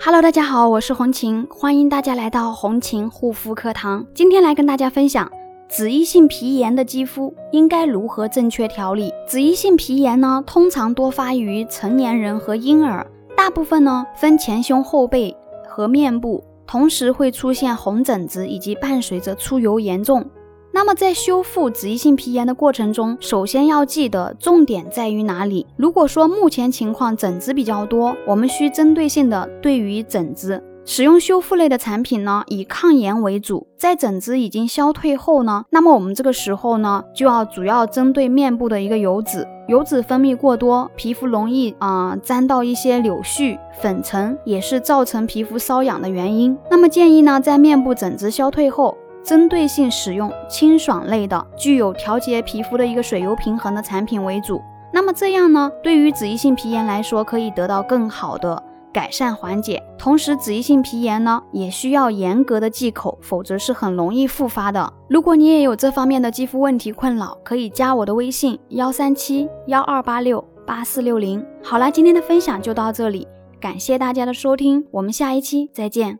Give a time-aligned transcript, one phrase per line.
[0.00, 4.06] Hello，大家好，我是红琴，欢迎大家来到红琴护肤课堂。
[4.14, 5.28] 今天来跟大家分享
[5.68, 9.12] 脂溢性皮炎的肌肤应该如何正确调理。
[9.26, 13.04] 脂溢性皮炎呢，通常多发于成年人和婴儿，
[13.36, 15.36] 大部分呢分前胸后背
[15.66, 20.24] 和面部，同时会出现红疹子以及伴随着出油严重。
[20.70, 25.66] 那么在修复脂溢性皮炎的过程中，首先要记得重点在于哪里？
[25.76, 33.66] 如果说目前情况疹子比较多，我们需针对性的对于疹子使用修复类的产品呢，以抗炎为主。
[33.76, 46.56] 在疹子已经消退后呢， 那么我们这个时候呢，就要主要针对面部的一个油脂，油脂分泌过多，皮肤容易啊沾到一些柳絮、粉尘，也是造成皮肤瘙痒的原因。
[46.70, 48.96] 那么建议呢，在面部疹子消退后。
[49.28, 54.58] 针对性使用清爽类的、具有调节皮肤的一个水油平衡的产品为主。
[54.90, 59.82] 那么这样呢，对于脂溢性皮炎来说，可以得到更好的改善缓解。
[59.98, 64.90] 同时，脂溢性皮炎呢，也需要严格的忌口，否则是很容易复发的。
[65.10, 71.44] 如果你也有这方面的肌肤问题困扰，可以加我的微信幺三七幺二八六八四六零。
[71.62, 73.28] 好啦，今天的分享就到这里，
[73.60, 76.16] 感谢大家的收听，我们下一期再见。